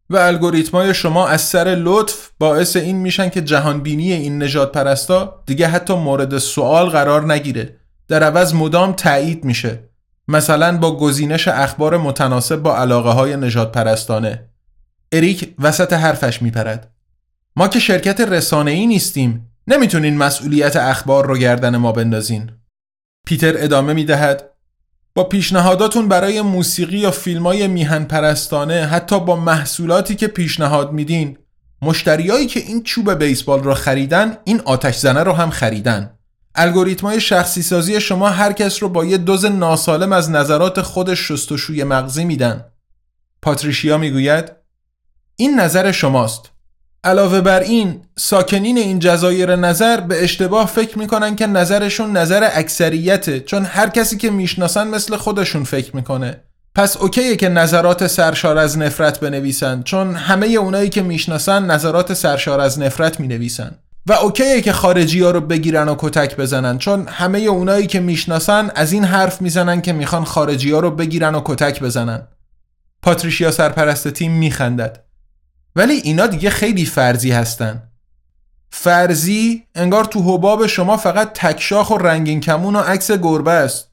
[0.09, 5.67] و الگوریتمای شما از سر لطف باعث این میشن که جهانبینی این نجات پرستا دیگه
[5.67, 7.75] حتی مورد سوال قرار نگیره.
[8.07, 9.89] در عوض مدام تایید میشه.
[10.27, 14.49] مثلا با گزینش اخبار متناسب با علاقه های نجات پرستانه
[15.11, 16.91] اریک وسط حرفش میپرد.
[17.55, 22.51] ما که شرکت رسانه ای نیستیم نمی‌تونین مسئولیت اخبار رو گردن ما بندازین.
[23.25, 24.49] پیتر ادامه می‌دهد.
[25.15, 31.37] با پیشنهاداتون برای موسیقی یا فیلم های میهن پرستانه حتی با محصولاتی که پیشنهاد میدین
[31.81, 36.19] مشتریایی که این چوب بیسبال رو خریدن این آتش زنه رو هم خریدن.
[36.55, 41.83] الگوریتمای شخصی سازی شما هر کس رو با یه دوز ناسالم از نظرات خودش شستشوی
[41.83, 42.65] مغزی میدن.
[43.41, 44.51] پاتریشیا می‌گوید
[45.35, 46.51] این نظر شماست.
[47.03, 53.39] علاوه بر این ساکنین این جزایر نظر به اشتباه فکر می‌کنن که نظرشون نظر اکثریته
[53.39, 56.43] چون هر کسی که می‌شناسن مثل خودشون فکر می‌کنه.
[56.75, 62.59] پس اوکیه که نظرات سرشار از نفرت بنویسن چون همه اونایی که می‌شناسن نظرات سرشار
[62.59, 63.71] از نفرت می‌نویسن.
[64.07, 68.71] و اوکیه که خارجی ها رو بگیرن و کتک بزنن چون همه اونایی که می‌شناسن
[68.75, 72.27] از این حرف می‌زنن که می‌خوان خارجی ها رو بگیرن و کتک بزنن.
[73.01, 75.08] پاتریشیا سرپرست تیم میخندد.
[75.79, 77.83] ولی اینا دیگه خیلی فرضی هستن
[78.69, 83.91] فرضی انگار تو حباب شما فقط تکشاخ و رنگین کمون و عکس گربه است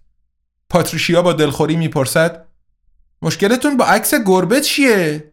[0.71, 2.47] پاتریشیا با دلخوری می‌پرسد
[3.23, 5.33] مشکلتون با عکس گربه چیه؟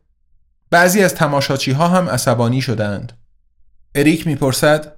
[0.69, 3.17] بعضی از تماشاچی ها هم عصبانی شدند
[3.95, 4.95] اریک می‌پرسد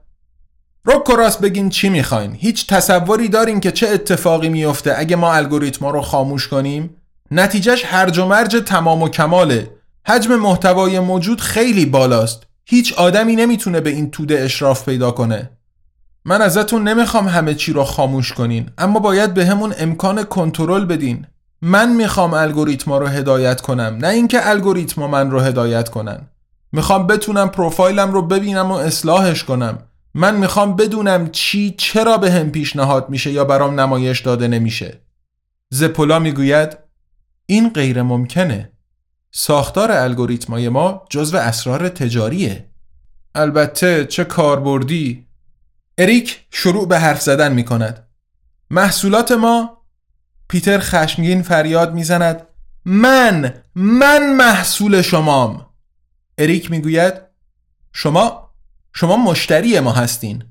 [0.84, 5.90] روک راست بگین چی می‌خواین؟ هیچ تصوری دارین که چه اتفاقی میفته اگه ما الگوریتما
[5.90, 6.96] رو خاموش کنیم؟
[7.32, 9.75] نتیجهش هرج و مرج تمام و کماله
[10.08, 12.44] حجم محتوای موجود خیلی بالاست.
[12.66, 15.50] هیچ آدمی نمی‌تونه به این توده اشراف پیدا کنه.
[16.26, 21.28] من ازتون نمی‌خوام همه چی رو خاموش کنین اما باید به همون امکان کنترل بدین.
[21.62, 26.28] من می‌خوام الگوریتما رو هدایت کنم نه اینکه الگوریتما من رو هدایت کنن.
[26.72, 29.78] می‌خوام بتونم پروفایلم رو ببینم و اصلاحش کنم.
[30.14, 35.02] من می‌خوام بدونم چی چرا به هم پیشنهاد میشه یا برام نمایش داده نمیشه.
[35.70, 36.78] زپولا می‌گوید
[37.46, 38.72] این غیر ممکنه
[39.38, 42.70] ساختار الگوریتمای ما جزو اسرار تجاریه.
[43.36, 45.28] البته چه کاربردی.
[45.98, 48.08] اریک شروع به حرف زدن می کند
[48.70, 49.78] محصولات ما
[50.50, 52.48] پیتر خشمگین فریاد می‌زند
[52.86, 55.66] من من محصول شمام.
[56.38, 57.14] اریک می‌گوید
[57.94, 58.50] شما
[58.94, 60.44] شما مشتری ما هستین.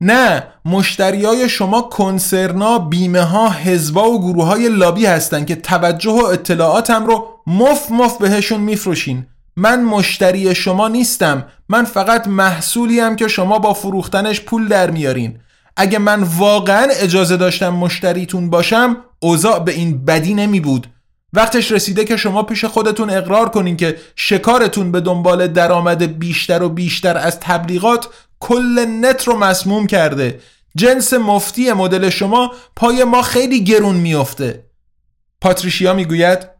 [0.00, 6.24] نه مشتریای شما کنسرنا بیمه ها حزبا و گروه های لابی هستن که توجه و
[6.24, 9.26] اطلاعاتم رو مف مف بهشون میفروشین.
[9.56, 11.46] من مشتری شما نیستم.
[11.68, 15.38] من فقط محصولیم که شما با فروختنش پول در میارین.
[15.76, 20.86] اگه من واقعا اجازه داشتم مشتریتون باشم اوضاع به این بدی نمی بود
[21.32, 26.68] وقتش رسیده که شما پیش خودتون اقرار کنین که شکارتون به دنبال درآمد بیشتر و
[26.68, 28.08] بیشتر از تبلیغات
[28.40, 30.40] کل نت رو مسموم کرده.
[30.76, 34.64] جنس مفتی مدل شما پای ما خیلی گرون میافته.
[35.40, 36.57] پاتریشیا می‌گوید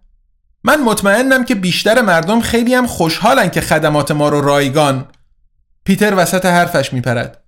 [0.69, 5.09] من مطمئنم که بیشتر مردم خیلی هم خوشحالن که خدمات ما رو رایگان.
[5.85, 7.43] پیتر وسط حرفش میپرد.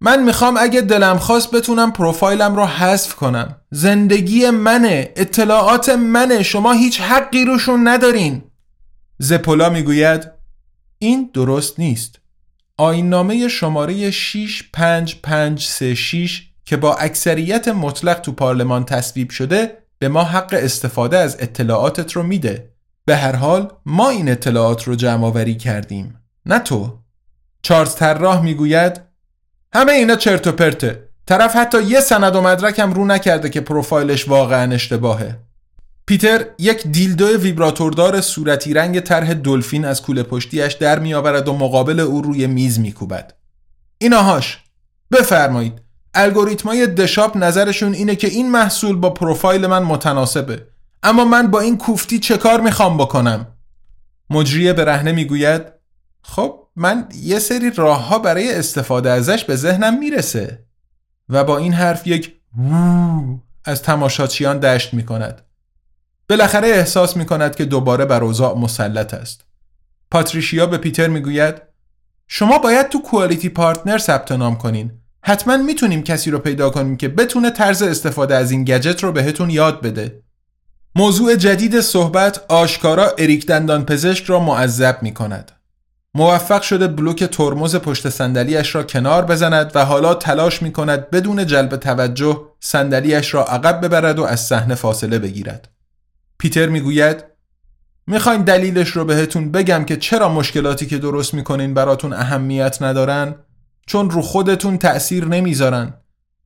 [0.00, 3.56] من می‌خوام اگه دلم خواست بتونم پروفایلم رو حذف کنم.
[3.70, 8.42] زندگی منه اطلاعات منه شما هیچ حقی روشون ندارین.
[9.18, 10.30] زپولا می‌گوید
[10.98, 12.20] این درست نیست.
[12.76, 21.18] آیننامه شماره 65536 که با اکثریت مطلق تو پارلمان تصویب شده به ما حق استفاده
[21.18, 22.70] از اطلاعاتت رو میده.
[23.04, 26.20] به هر حال ما این اطلاعات رو جمع آوری کردیم.
[26.46, 26.98] نه تو.
[27.62, 29.00] چارلز طراح می‌گوید
[29.74, 31.08] همه اینا چرت و پرته.
[31.26, 35.38] طرف حتی یه سند و مدرکم رو نکرده که پروفایلش واقعا اشتباهه.
[36.06, 42.00] پیتر یک دیلدو ویبراتوردار صورتی رنگ طرح دلفین از کوله پشتیش در میآورد و مقابل
[42.00, 43.34] او روی میز میکوبد.
[43.98, 44.58] ایناهاش
[45.12, 45.80] بفرمایید.
[46.16, 50.66] الگوریتمای دشاپ نظرشون اینه که این محصول با پروفایل من متناسبه.
[51.02, 53.46] اما من با این کوفتی چه کار می‌خوام بکنم؟
[54.30, 55.62] مجریه به رهنه می‌گوید
[56.22, 60.66] خب من یه سری راه ها برای استفاده ازش به ذهنم می‌رسه
[61.28, 62.32] و با این حرف یک
[63.64, 65.42] از تماشاچیان دشت می‌کند.
[66.28, 69.44] بالاخره احساس می‌کند که دوباره بر اوضاع مسلط است.
[70.10, 71.54] پاتریشیا به پیتر می‌گوید
[72.28, 74.92] شما باید تو کوالیتی پارتنر ثبت نام کنین.
[75.28, 79.50] حتما می‌تونیم کسی رو پیدا کنیم که بتونه طرز استفاده از این گجت رو بهتون
[79.50, 80.22] یاد بده
[80.94, 85.52] موضوع جدید صحبت آشکارا اریک دندان پزشک را معذب می کند.
[86.14, 91.46] موفق شده بلوک ترمز پشت صندلیاش را کنار بزند و حالا تلاش می کند بدون
[91.46, 95.68] جلب توجه صندلیاش را عقب ببرد و از صحنه فاصله بگیرد.
[96.38, 97.24] پیتر می‌گوید
[98.06, 103.34] می‌خواین دلیلش رو بهتون بگم که چرا مشکلاتی که درست می‌کنین براتون اهمیت ندارن
[103.86, 105.94] چون رو خودتون تأثیر نمی‌ذارن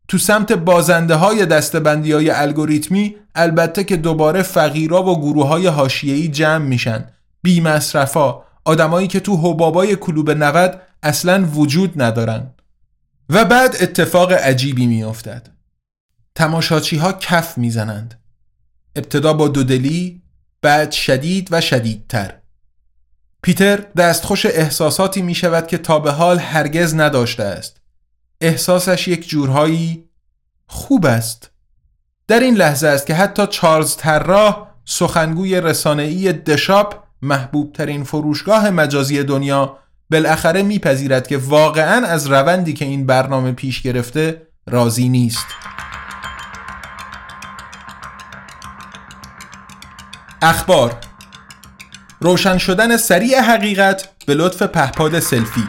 [0.08, 6.28] تو سمت بازنده های دستبندی های الگوریتمی البته که دوباره فقیرا و گروه های هاشیهی
[6.28, 7.04] جمع میشن
[7.42, 12.54] بی مصرفا آدمایی که تو حبابای کلوب 90 اصلا وجود ندارن
[13.28, 15.48] و بعد اتفاق عجیبی میافتد.
[16.34, 18.20] تماشاچی ها کف می‌زنند.
[18.96, 20.22] ابتدا با دودلی
[20.62, 22.39] بعد شدید و شدیدتر.
[23.42, 27.80] پیتر دستخوش احساساتی می شود که تا به حال هرگز نداشته است.
[28.40, 30.04] احساسش یک جورهایی
[30.66, 31.50] خوب است.
[32.28, 39.22] در این لحظه است که حتی چارلز تراح سخنگوی رسانه‌ای دشاپ محبوب ترین فروشگاه مجازی
[39.22, 39.78] دنیا
[40.10, 45.46] بالاخره میپذیرد که واقعا از روندی که این برنامه پیش گرفته راضی نیست.
[50.42, 51.09] اخبار
[52.22, 55.64] روشن شدن سریع حقیقت به لطف پهپاد سلفی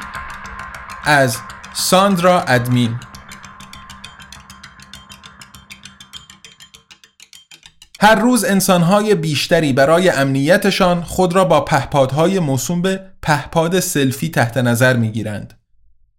[1.05, 1.37] از
[1.73, 2.99] ساندرا ادمین
[8.01, 14.57] هر روز انسانهای بیشتری برای امنیتشان خود را با پهپادهای موسوم به پهپاد سلفی تحت
[14.57, 15.59] نظر می‌گیرند.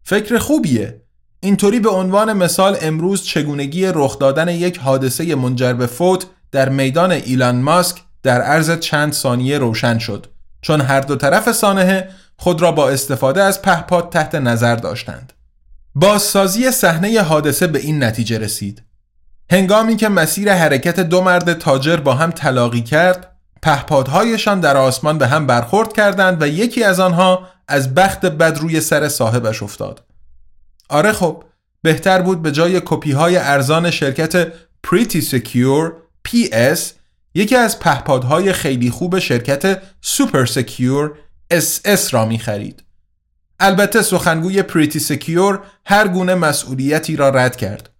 [0.03, 1.03] فکر خوبیه.
[1.41, 7.13] اینطوری به عنوان مثال امروز چگونگی رخ دادن یک حادثه منجر به فوت در میدان
[7.13, 10.27] ایلان ماسک در عرض چند ثانیه روشن شد
[10.61, 15.33] چون هر دو طرف سانحه خود را با استفاده از پهپاد تحت نظر داشتند.
[15.95, 18.83] بازسازی صحنه حادثه به این نتیجه رسید.
[19.51, 25.27] هنگامی که مسیر حرکت دو مرد تاجر با هم تلاقی کرد، پهپادهایشان در آسمان به
[25.27, 30.05] هم برخورد کردند و یکی از آنها از بخت بد روی سر صاحبش افتاد.
[30.89, 31.45] آره خب،
[31.83, 34.53] بهتر بود به جای کپی های ارزان شرکت
[34.87, 35.93] Pretty Secure
[36.29, 37.02] PS
[37.35, 41.13] یکی از پهپادهای خیلی خوب شرکت Super Secure
[41.53, 42.85] SS را می خرید.
[43.61, 47.91] البته سخنگوی Pretty Secure هر گونه مسئولیتی را رد کرد.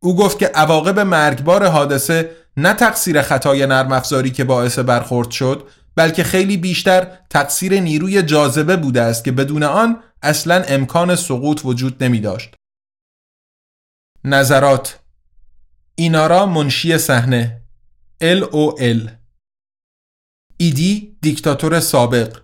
[0.00, 5.68] او گفت که عواقب مرگبار حادثه نه تقصیر خطای نرم افزاری که باعث برخورد شد
[5.96, 12.04] بلکه خیلی بیشتر تقصیر نیروی جاذبه بوده است که بدون آن اصلا امکان سقوط وجود
[12.04, 12.54] نمی داشت.
[14.24, 14.98] نظرات
[15.94, 17.61] اینارا منشی صحنه
[18.22, 19.10] LOL
[20.56, 22.38] ایدی دیکتاتور سابق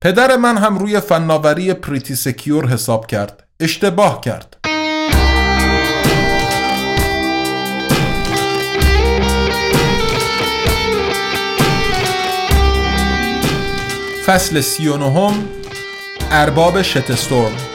[0.00, 3.48] پدر من هم روی فناوری پریتی سکیور حساب کرد.
[3.60, 4.56] اشتباه کرد.
[14.26, 15.48] فصل سی و نهم.
[16.30, 17.73] ارباب شتستورم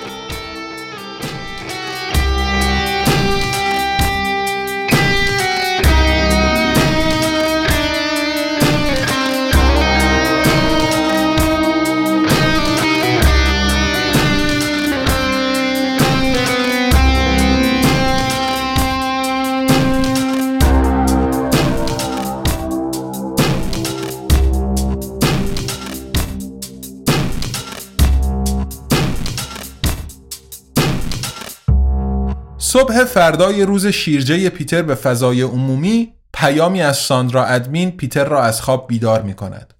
[32.72, 38.62] صبح فردای روز شیرجه پیتر به فضای عمومی پیامی از ساندرا ادمین پیتر را از
[38.62, 39.74] خواب بیدار می کند.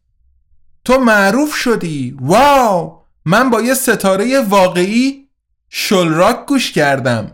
[0.86, 2.17] تو معروف شدی.
[2.21, 3.02] واو!
[3.25, 5.28] من با یه ستاره واقعی
[5.69, 7.32] شلراک گوش کردم.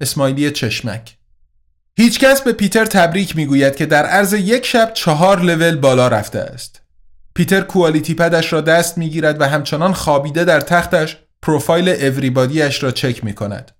[0.00, 1.16] اسمایلی چشمک.
[1.96, 6.82] هیچکس به پیتر تبریک می‌گوید که در عرض یک شب چهار لول بالا رفته است.
[7.34, 13.24] پیتر کوالیتی پدش را دست می‌گیرد و همچنان خوابیده در تختش پروفایل اوریبادیش را چک
[13.24, 13.75] می کند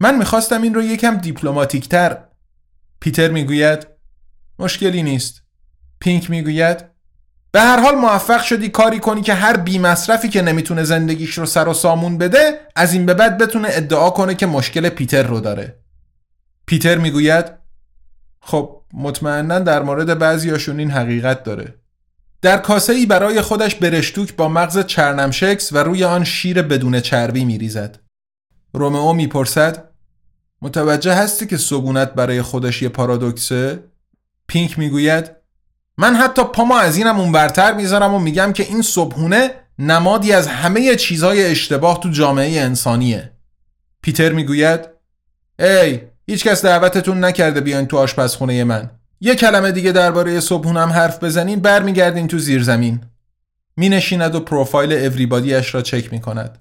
[0.00, 2.18] من می‌خواستم این رو یکم دیپلماتیک تر
[3.00, 3.86] پیتر می‌گوید
[4.58, 5.42] مشکلی نیست.
[6.00, 6.84] پینک می‌گوید
[7.52, 11.46] به هر حال موفق شدی کاری کنی که هر بی مصرفی که نمی‌تونه زندگیش رو
[11.46, 15.40] سر و سامون بده از این به بعد بتونه ادعا کنه که مشکل پیتر رو
[15.40, 15.78] داره.
[16.66, 17.44] پیتر می‌گوید
[18.40, 21.74] خب مطمئنا در مورد بعضیاشون این حقیقت داره.
[22.42, 27.44] در کاسه ای برای خودش برشتوک با مغز چرنمشکس و روی آن شیر بدون چربی
[27.44, 28.07] میریزد.
[28.72, 29.88] رومئو می‌پرسد
[30.62, 33.84] متوجه هستی که صبونت برای خودش یه پارادوکسه؟
[34.46, 35.30] پینک می‌گوید
[35.98, 40.96] من حتی پامو از اینم اونورتر می‌ذارم و میگم که این صبحونه نمادی از همه
[40.96, 43.32] چیزهای اشتباه تو جامعه انسانیه
[44.02, 44.80] پیتر می‌گوید
[45.58, 48.90] ای هیچ کس دعوتتون نکرده بیاین تو آشپزخونه من
[49.20, 53.00] یه کلمه دیگه درباره صبحونم حرف بزنین برمیگردین تو زیر زمین
[53.76, 56.58] می نشیند و پروفایل اوریبادیش را چک می کند.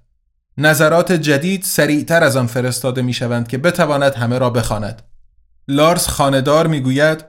[0.58, 5.02] نظرات جدید سریعتر از آن فرستاده می شوند که بتواند همه را بخواند.
[5.68, 7.26] لارس خاندار می گوید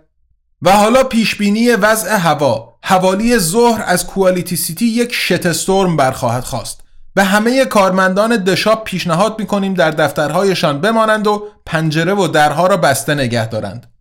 [0.63, 6.81] و حالا پیشبینی وضع هوا حوالی ظهر از کوالیتی سیتی یک شتستورم برخواهد خواست.
[7.15, 13.15] به همه کارمندان TheShop پیشنهاد می‌کنیم در دفترهایشان بمانند و پنجره و درها را بسته
[13.15, 13.93] نگه دارند.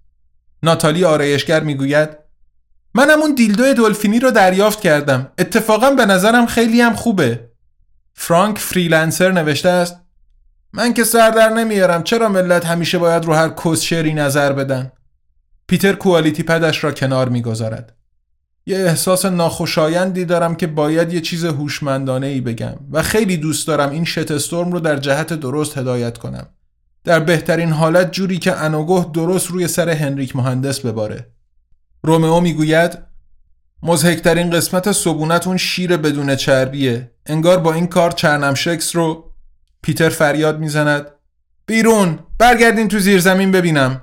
[0.63, 2.09] ناتالی آرایشگر می‌گوید
[2.93, 5.31] من اون دیلدو دلفینی رو دریافت کردم.
[5.37, 7.46] اتفاقا به نظرم خیلی هم خوبه.
[8.19, 9.95] فرانک freelancer نوشته است
[10.73, 14.91] من که سر در نمیارم چرا ملت همیشه باید رو هر کسشری نظر بدن؟
[15.67, 17.95] پیتر QualityPad ش را کنار می‌گذارد.
[18.65, 23.89] یه احساس ناخوشایندی دارم که باید یه چیز هوشمندانه ای بگم و خیلی دوست دارم
[23.89, 26.47] این شتستورم رو در جهت درست هدایت کنم.
[27.03, 31.27] در بهترین حالت جوری که انوگه درست روی سر هنریک مهندس بباره.
[32.03, 32.97] رومئو می‌گوید
[33.83, 37.11] مزهکترین قسمت صبونت اون شیر بدون چربیه.
[37.25, 39.33] انگار با این کار چرنم شکس رو
[39.81, 41.05] پیتر فریاد می‌زند.
[41.65, 42.19] بیرون!
[42.39, 44.01] برگردین تو زیر زمین ببینم.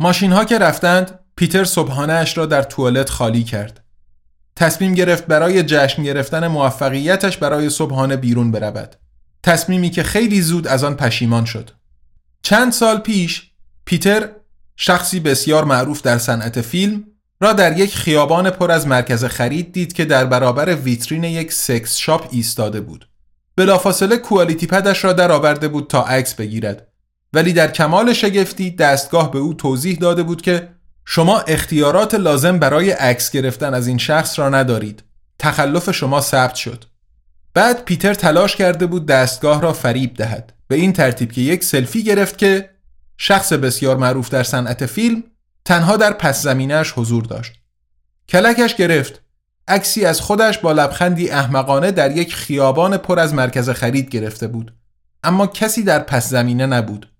[0.00, 3.84] ماشین ها که رفتند پیتر صبحانه اش را در توالت خالی کرد.
[4.56, 8.96] تصمیم گرفت برای جشن گرفتن موفقیتش برای صبحانه بیرون برود.
[9.42, 11.70] تصمیمی که خیلی زود از آن پشیمان شد.
[12.42, 13.50] چند سال پیش
[13.84, 14.28] پیتر
[14.76, 17.04] شخصی بسیار معروف در صنعت فیلم
[17.40, 21.96] را در یک خیابان پر از مرکز خرید دید که در برابر ویترین یک سکس
[21.96, 23.08] شاپ ایستاده بود.
[23.56, 26.86] بلافاصله کوالیتی پدش را در آورده بود تا عکس بگیرد
[27.32, 30.68] ولی در کمال شگفتی دستگاه به او توضیح داده بود که
[31.04, 35.02] شما اختیارات لازم برای عکس گرفتن از این شخص را ندارید.
[35.38, 36.84] تخلف شما ثبت شد.
[37.54, 40.52] بعد پیتر تلاش کرده بود دستگاه را فریب دهد.
[40.68, 42.70] به این ترتیب که یک سلفی گرفت که
[43.18, 45.24] شخص بسیار معروف در صنعت فیلم
[45.70, 47.52] تنها در پس زمینش حضور داشت.
[48.28, 49.22] کلکش گرفت.
[49.68, 54.74] عکسی از خودش با لبخندی احمقانه در یک خیابان پر از مرکز خرید گرفته بود.
[55.24, 57.12] اما کسی در پس زمینه نبود.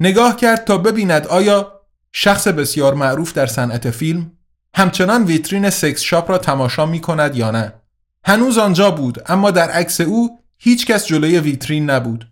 [0.00, 1.80] نگاه کرد تا ببیند آیا
[2.12, 4.32] شخص بسیار معروف در صنعت فیلم
[4.74, 7.72] همچنان ویترین سکس شاپ را تماشا می کند یا نه.
[8.24, 12.28] هنوز آنجا بود اما در عکس او هیچ کس جلوی ویترین نبود.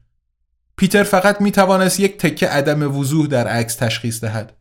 [0.76, 4.59] پیتر فقط می توانست یک تکه عدم وضوح در عکس تشخیص دهد.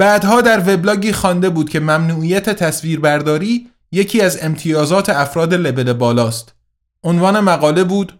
[0.00, 6.54] بعدها در وبلاگی خوانده بود که ممنوعیت تصویربرداری یکی از امتیازات افراد لبل بالاست.
[7.04, 8.18] عنوان مقاله بود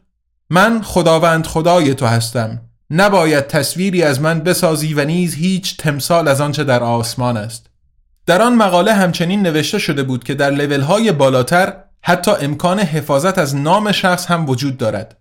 [0.51, 2.61] من خداوند خدای تو هستم.
[2.91, 7.66] نباید تصویری از من بسازی و نیز هیچ تمثال از آنچه در آسمان است.
[8.26, 13.57] در آن مقاله همچنین نوشته شده بود که در لولهای بالاتر حتی امکان حفاظت از
[13.57, 15.16] نام شخص هم وجود دارد.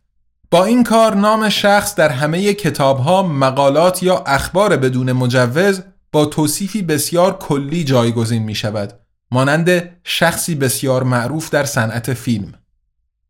[0.52, 5.82] با این کار نام شخص در همه کتابها، مقالات یا اخبار بدون مجوز
[6.12, 9.00] با توصیفی بسیار کلی جایگزین می شود
[9.32, 12.54] مانند شخصی بسیار معروف در صنعت فیلم.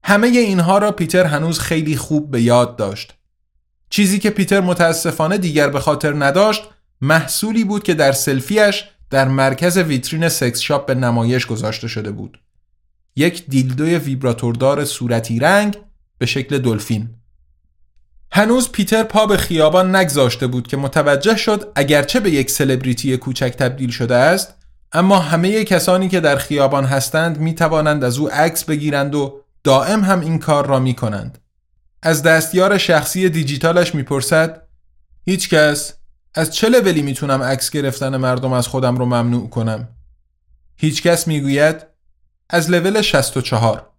[0.04, 3.14] همه اینها را پیتر هنوز خیلی خوب به یاد داشت.
[3.90, 6.64] چیزی که پیتر متاسفانه دیگر به خاطر نداشت
[7.02, 12.40] محصولی بود که در سلفیش در مرکز ویترین سکس شاپ به نمایش گذاشته شده بود.
[13.16, 15.78] یک دیلدوی ویبراتوردار صورتی رنگ
[16.18, 17.10] به شکل دلفین.
[18.32, 23.56] هنوز پیتر پا به خیابان نگذاشته بود که متوجه شد اگرچه به یک سلبریتی کوچک
[23.58, 24.54] تبدیل شده است
[24.92, 30.04] اما همه کسانی که در خیابان هستند می توانند از او عکس بگیرند و دائم
[30.04, 31.38] هم این کار را می کنند.
[32.04, 34.62] از دستیار شخصی دیجیتالش می‌پرسد
[35.26, 35.94] هیچ کس
[36.36, 39.88] از چه لولی می‌تونم عکس گرفتن مردم از خودم رو ممنوع کنم؟
[40.78, 41.86] هیچ کس می‌گوید
[42.50, 43.90] از لول 64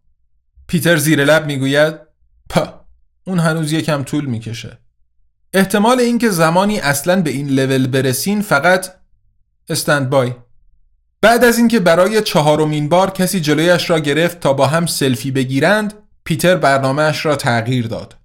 [0.66, 1.94] پیتر زیر لب می‌گوید
[2.48, 2.79] پا
[3.30, 4.78] اون هنوز یکم طول می‌کشه.
[5.52, 8.86] احتمال اینکه زمانی اصلا به این لول برسین فقط
[9.68, 10.32] استند بای.
[11.22, 15.94] بعد از اینکه برای چهارمین بار کسی جلویش را گرفت تا با هم سلفی بگیرند
[16.24, 18.16] پیتر برنامهش را تغییر داد.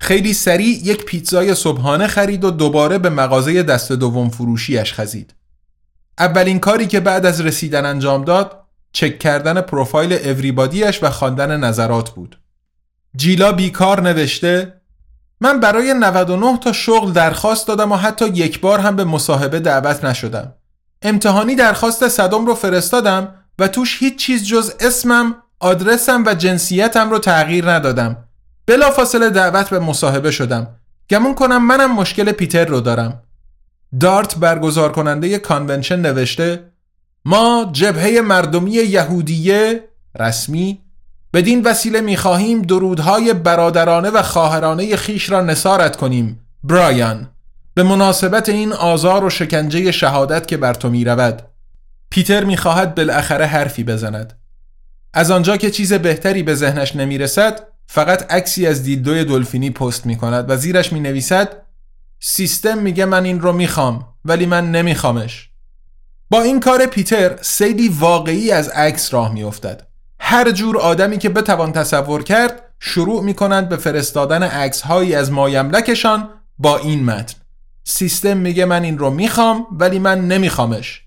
[0.00, 5.34] خیلی سریع یک پیتزای صبحانه خرید و دوباره به مغازه دست دوم فروشیش خزید.
[6.18, 12.10] اولین کاری که بعد از رسیدن انجام داد چک کردن پروفایل اوریبادیش و خواندن نظرات
[12.10, 12.38] بود.
[13.16, 14.80] جیلا بیکار نوشته
[15.40, 20.04] من برای 99 تا شغل درخواست دادم و حتی یک بار هم به مصاحبه دعوت
[20.04, 20.54] نشدم.
[21.02, 27.18] امتحانی درخواست صدام رو فرستادم و توش هیچ چیز جز اسمم، آدرسم و جنسیتم رو
[27.18, 28.16] تغییر ندادم.
[28.66, 30.66] بلافاصله دعوت به مصاحبه شدم.
[31.10, 33.22] گمون کنم منم مشکل پیتر رو دارم.
[34.00, 36.64] دارت برگزار کننده کانونشن نوشته
[37.24, 39.88] ما جبهه مردمی یهودیه
[40.20, 40.82] رسمی
[41.38, 47.28] بدین وسیله می‌خواهیم درودهای برادرانه و خواهرانه خیش را نصارت کنیم برایان.
[47.74, 51.42] به مناسبت این آزار و شکنجه شهادت که بر تو می رود
[52.10, 54.40] پیتر می‌خواهد بالاخره حرفی بزند.
[55.14, 60.06] از آنجا که چیز بهتری به ذهنش نمی رسد فقط عکسی از دیدوی دلفینی پست
[60.06, 61.48] می کند و زیرش می نویسد
[62.20, 65.50] سیستم میگه من این رو می‌خوام ولی من نمیخوامش.
[66.30, 69.87] با این کار پیتر سیدی واقعی از عکس راه میافتد.
[70.20, 75.32] هر جور آدمی که بتوان تصور کرد شروع می کنند به فرستادن عکس هایی از
[75.32, 77.34] مایملکشان با این متن.
[77.84, 81.02] سیستم میگه من این رو می‌خوام ولی من نمیخوامش.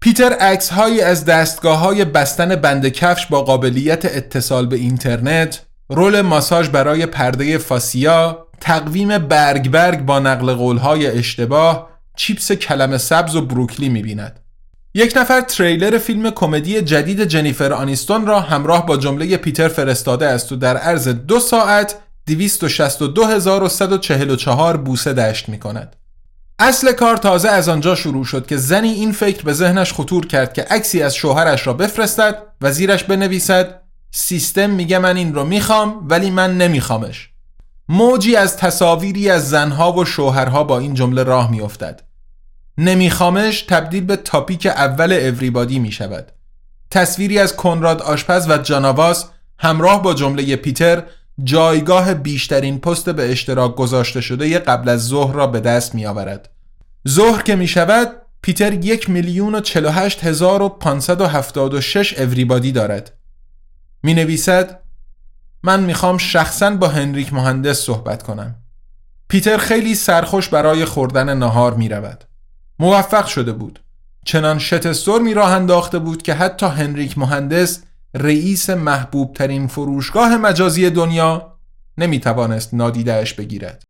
[0.00, 6.20] پیتر عکس هایی از دستگاه های بستن بند کفش با قابلیت اتصال به اینترنت رول
[6.20, 13.46] ماساژ برای پرده فاسیا تقویم برگ برگ با نقل قولهای اشتباه چیپس کلم سبز و
[13.46, 14.40] بروکلی می‌بیند.
[14.94, 20.52] یک نفر تریلر فیلم کمدی جدید جنیفر آنیستون را همراه با جمله پیتر فرستاده است
[20.52, 21.94] و در عرض دو ساعت
[22.26, 25.96] 262144 بوسه دشت می کند.
[26.58, 30.52] اصل کار تازه از آنجا شروع شد که زنی این فکر به ذهنش خطور کرد
[30.52, 33.80] که عکسی از شوهرش را بفرستد و زیرش بنویسد
[34.10, 37.30] سیستم میگه من این رو می‌خوام ولی من نمیخوامش.
[37.88, 42.07] موجی از تصاویری از زنها و شوهرها با این جمله راه میافتد.
[42.78, 46.32] نمیخوامش تبدیل به تاپیک اول اوریبادی می شود.
[46.90, 51.02] تصویری از کنراد آشپز و جاناواس همراه با جمله پیتر
[51.44, 56.50] جایگاه بیشترین پست به اشتراک گذاشته شده قبل از ظهر را به دست می آورد.
[57.08, 58.08] ظهر که می شود
[58.42, 62.72] پیتر یک میلیون و چل و هشت هزار و پانصد و هفتاد و شش اوریبادی
[62.72, 63.12] دارد.
[64.02, 64.80] می نویسد
[65.62, 68.54] من می‌خوام شخصا با هنریک مهندس صحبت کنم.
[69.28, 72.27] پیتر خیلی سرخوش برای خوردن نهار می رود.
[72.78, 73.80] موفق شده بود.
[74.24, 77.82] چنان شتستور راه انداخته بود که حتی هنریک مهندس
[78.14, 81.58] رئیس محبوب ترین فروشگاه مجازی دنیا
[81.98, 83.84] نمی توانست نادیدهش بگیرد.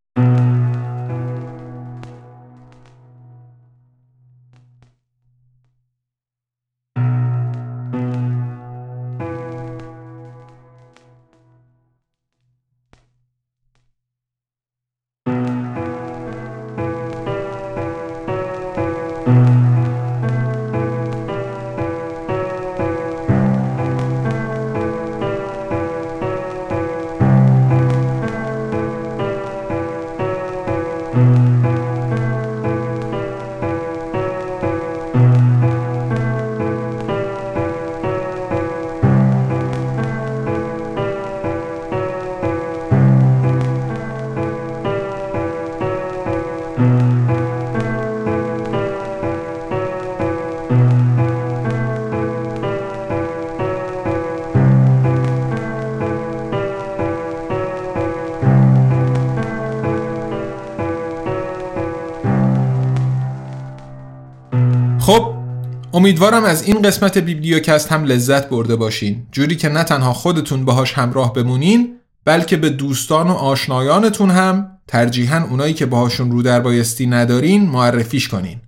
[65.99, 70.93] امیدوارم از این قسمت بیبلیوکست هم لذت برده باشین جوری که نه تنها خودتون باهاش
[70.93, 77.07] همراه بمونین بلکه به دوستان و آشنایانتون هم ترجیحاً اونایی که باهاشون رو در بایستی
[77.07, 78.61] ندارین معرفیش کنین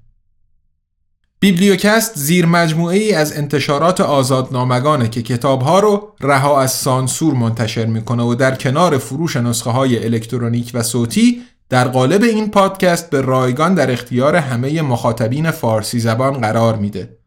[1.41, 8.22] بیبلیوکست زیر مجموعه ای از انتشارات آزادنامگانه که کتابها رو رها از سانسور منتشر می‌کنه
[8.22, 13.74] و در کنار فروش نسخه های الکترونیک و صوتی در قالب این پادکست به رایگان
[13.74, 17.20] در اختیار همه مخاطبین فارسی زبان قرار میده.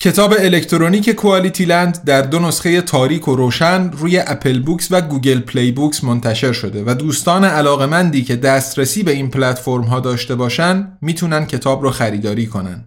[0.00, 5.72] کتاب الکترونیک QualityLand در دو نسخه تاریک و روشن روی Apple Books و Google Play
[5.72, 11.46] Books منتشر شده و دوستان علاقمندی که دسترسی به این پلتفرم ها داشته باشن می‌تونن
[11.46, 12.84] کتاب رو خریداری کنن.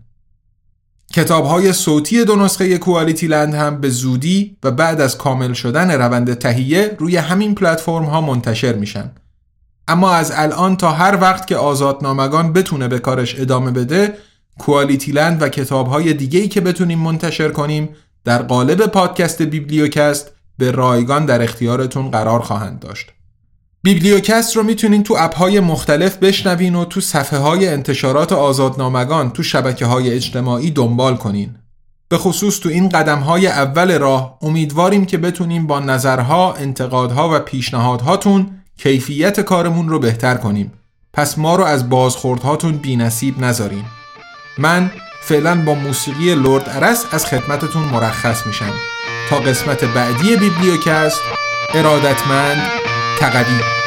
[1.13, 6.33] کتاب های صوتی دو نسخه QualityLand هم به زودی و بعد از کامل شدن روند
[6.33, 9.11] تهیه روی همین پلتفرم ها منتشر میشن.
[9.87, 14.13] اما از الان تا هر وقت که آزادنامگان بتونه به کارش ادامه بده
[14.61, 17.89] کوالیتی لند و کتاب های که بتونیم منتشر کنیم
[18.23, 23.11] در قالب پادکست بیبلیوکست به رایگان در اختیارتون قرار خواهند داشت.
[23.83, 29.85] بیبلیوکست رو می‌تونین تو اپهای مختلف بشنوین و تو صفحه های انتشارات آزادنامگان تو شبکه
[29.85, 31.55] های اجتماعی دنبال کنین.
[32.09, 37.39] به خصوص تو این قدم های اول راه امیدواریم که بتونیم با نظرها، انتقادها و
[37.39, 40.71] پیشنهادهاتون کیفیت کارمون رو بهتر کنیم.
[41.13, 44.00] پس ما رو از بازخوردهاتون بی نصیب نذارین.
[44.57, 44.91] من
[45.21, 48.73] فعلا با موسیقی لرد ارس از خدمتتون مرخص میشم.
[49.29, 51.21] تا قسمت بعدی بیبلیوکست
[51.73, 52.61] ارادتمند
[53.19, 53.80] تقدیم